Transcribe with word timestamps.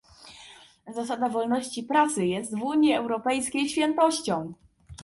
Zasada 0.93 1.29
wolności 1.29 1.83
prasy 1.83 2.25
jest 2.25 2.57
w 2.57 2.63
Unii 2.63 2.93
Europejskiej 2.95 3.69
świętością 3.69 4.53